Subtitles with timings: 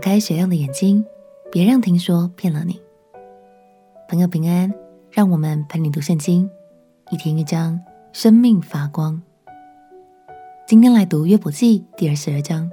[0.00, 1.04] 开雪亮的眼睛，
[1.52, 2.80] 别让听说骗了你。
[4.08, 4.72] 朋友平安，
[5.10, 6.50] 让我们陪你读圣经，
[7.10, 7.78] 一天一章，
[8.12, 9.20] 生命发光。
[10.66, 12.68] 今天来读约伯记第二十二章。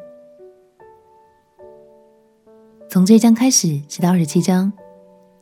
[2.90, 4.72] 从这一章开始，直到二十七章，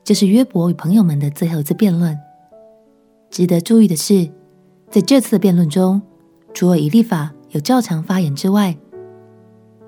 [0.03, 2.17] 就是约伯与朋友们的最后一次辩论。
[3.29, 4.27] 值得注意的是，
[4.89, 6.01] 在这次的辩论中，
[6.53, 8.75] 除了以利法有照常发言之外，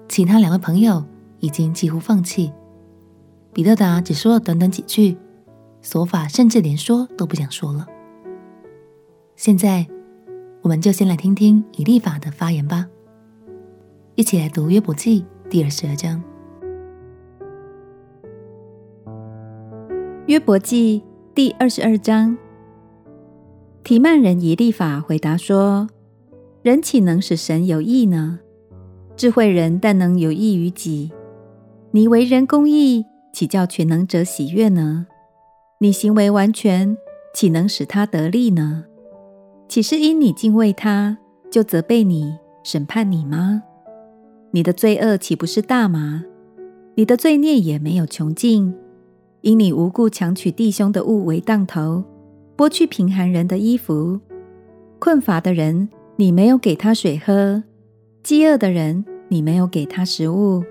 [0.08, 1.04] 其他两位朋友
[1.40, 2.52] 已经几乎放弃。
[3.54, 5.18] 比勒达只说了短短几句，
[5.82, 7.88] 索法甚至连说都不想说了。
[9.36, 9.88] 现在，
[10.62, 12.88] 我们就先来听听以利法的发言吧。
[14.16, 16.22] 一起来读约伯记第二十二章。
[20.26, 21.02] 约伯记
[21.34, 22.38] 第二十二章。
[23.84, 25.88] 提曼人以利法回答说
[26.62, 28.40] ：“人岂能使神有益呢？
[29.16, 31.12] 智慧人但能有益于己。
[31.98, 35.08] 你为人公义，岂叫全能者喜悦呢？
[35.80, 36.96] 你行为完全，
[37.34, 38.86] 岂能使他得利呢？
[39.68, 41.18] 岂是因你敬畏他，
[41.50, 43.64] 就责备你、审判你吗？
[44.52, 46.24] 你的罪恶岂不是大吗？
[46.94, 48.76] 你的罪孽也没有穷尽，
[49.42, 52.04] 因你无故强取弟兄的物为当头。”
[52.56, 54.20] 剥去贫寒人的衣服，
[55.00, 57.64] 困乏的人，你没有给他水喝；
[58.22, 60.64] 饥饿的人，你没有给他食物。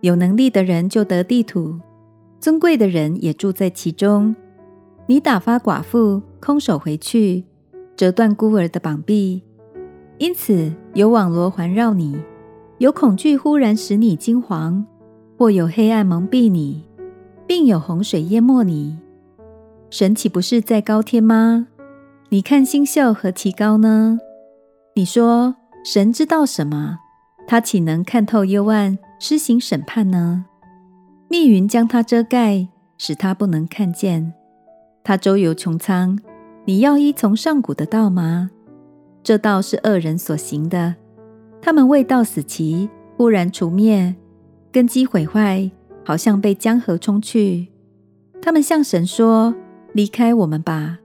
[0.00, 1.78] 有能力的人就得地土，
[2.38, 4.34] 尊贵的人也住在其中。
[5.06, 7.44] 你打发寡妇空手回去，
[7.96, 9.42] 折断孤儿的膀臂。
[10.18, 12.18] 因此有网罗环绕你，
[12.78, 14.84] 有恐惧忽然使你惊惶，
[15.36, 16.84] 或有黑暗蒙蔽你，
[17.46, 18.98] 并有洪水淹没你。
[19.90, 21.66] 神岂不是在高天吗？
[22.28, 24.18] 你看星宿何其高呢？
[24.94, 26.98] 你说神知道什么？
[27.48, 30.46] 他岂能看透幽暗，施行审判呢？
[31.28, 32.66] 密云将他遮盖，
[32.98, 34.32] 使他不能看见。
[35.04, 36.18] 他周游穹苍，
[36.64, 38.50] 你要依从上古的道吗？
[39.22, 40.96] 这道是恶人所行的，
[41.60, 44.16] 他们未到死期，忽然除灭，
[44.72, 45.70] 根基毁坏，
[46.04, 47.68] 好像被江河冲去。
[48.42, 49.54] 他们向神说。
[49.92, 51.00] 离开我们吧！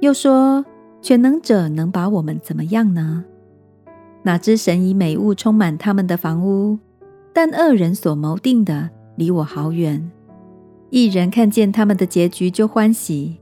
[0.00, 0.64] 又说，
[1.00, 3.24] 全能者能把我们怎么样呢？
[4.24, 6.76] 哪知神以美物充满他们的房屋，
[7.36, 10.10] 但恶人所谋定的离我好远。
[10.88, 13.36] 一人看见他们的结局就欢喜，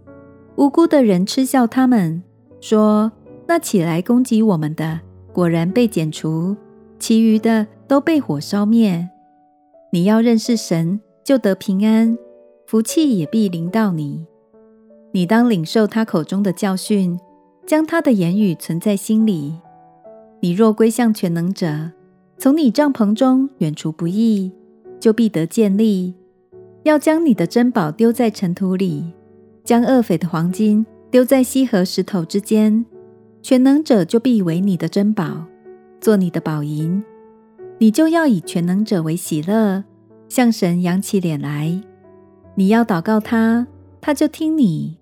[0.57, 2.21] 无辜的人嗤笑他们，
[2.61, 3.13] 说：
[3.47, 4.99] 那起来攻击我们的，
[5.33, 6.57] 果然被剪除；
[6.99, 9.09] 其余的都被火烧灭。
[9.93, 12.19] 你要认识神，就得平安，
[12.67, 14.27] 福气也必临到你。
[15.13, 17.17] 你当领受他口中的教训，
[17.65, 19.61] 将他的言语存在心里。
[20.41, 21.93] 你若归向全能者，
[22.45, 24.53] 从你帐篷中远除不义，
[25.01, 26.13] 就必得建立。
[26.83, 29.03] 要将你的珍宝丢在尘土里，
[29.65, 32.85] 将恶匪的黄金丢在溪和石头之间。
[33.41, 35.47] 全能者就必为你的珍宝，
[36.03, 37.03] 做你的宝银。
[37.79, 39.83] 你就要以全能者为喜乐，
[40.29, 41.81] 向神扬起脸来。
[42.57, 43.67] 你要祷告他，
[44.03, 44.99] 他就听你。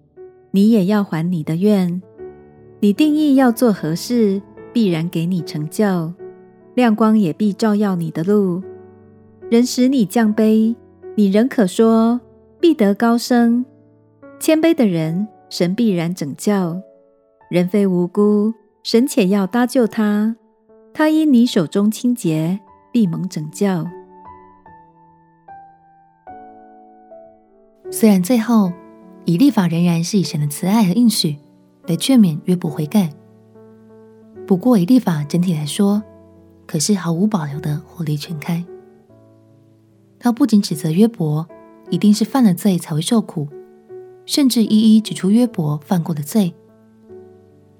[0.52, 2.00] 你也要还你的愿，
[2.78, 4.40] 你定义要做何事，
[4.72, 6.14] 必然给你成就，
[6.74, 8.62] 亮光也必照耀你的路。
[9.50, 10.74] 人使你降卑，
[11.16, 12.20] 你仍可说
[12.60, 13.64] 必得高升。
[14.38, 16.80] 谦卑的人，神必然拯救。
[17.50, 18.52] 人非无辜，
[18.82, 20.36] 神且要搭救他。
[20.94, 22.60] 他因你手中清洁，
[22.92, 23.66] 必蒙拯救。
[27.90, 28.72] 虽然最后。
[29.24, 31.36] 以立法仍然是以神的慈爱和应许
[31.86, 33.08] 来劝勉约伯悔改。
[34.48, 36.02] 不过，以立法整体来说，
[36.66, 38.64] 可是毫无保留的火力全开。
[40.18, 41.46] 他不仅指责约伯
[41.90, 43.48] 一定是犯了罪才会受苦，
[44.26, 46.54] 甚至一一指出约伯犯过的罪。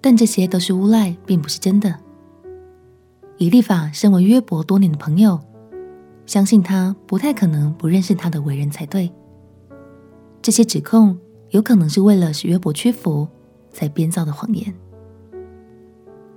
[0.01, 1.99] 但这些都是诬赖，并不是真的。
[3.39, 5.41] 以利法身为约伯多年的朋友，
[6.27, 9.11] 相信他不太可能不认识他的为人才对。
[10.41, 11.19] 这些指控。
[11.53, 13.29] 有可能是为了使约伯屈服
[13.71, 14.73] 才编造的谎言，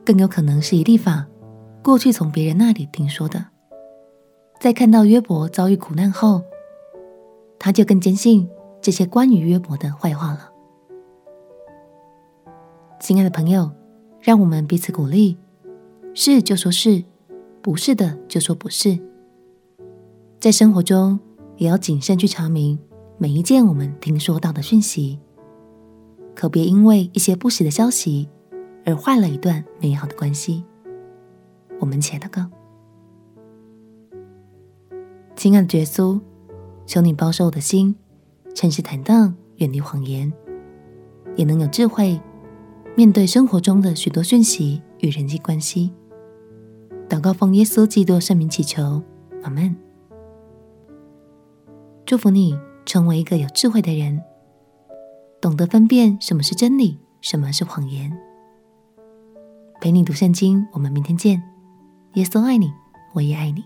[0.04, 1.25] 更有可能是以利法
[1.86, 3.46] 过去从别人那里听说的。
[4.60, 6.42] 在看到约伯遭遇苦难后，
[7.60, 8.50] 他就更坚信
[8.82, 10.50] 这些关于约伯的坏话了。
[13.00, 13.70] 亲爱的朋友，
[14.20, 15.38] 让我们彼此鼓励，
[16.16, 17.04] 是就说是，
[17.62, 18.98] 不是的就说不是。
[20.40, 21.20] 在生活中
[21.58, 22.80] 也要谨慎去查明。
[23.20, 25.20] 每一件我们听说到的讯息，
[26.34, 28.28] 可别因为一些不实的消息
[28.86, 30.66] 而坏了一段美好的关系。
[31.80, 32.50] 我们前祷告，
[35.36, 36.19] 亲爱的耶稣，
[36.86, 37.95] 求你保守我的心，
[38.54, 40.31] 诚实坦荡，远离谎言，
[41.36, 42.19] 也能有智慧
[42.95, 45.92] 面对生活中的许多讯息与人际关系。
[47.07, 49.04] 祷告奉耶稣基督圣名祈求，
[49.44, 49.75] 阿门。
[52.06, 54.24] 祝福你成为一个有智慧的人，
[55.42, 58.12] 懂得分辨什么是真理，什么是谎言。
[59.81, 61.44] 陪你读圣经，我们明天见。
[62.16, 62.74] 耶稣爱你，
[63.12, 63.66] 我也爱你。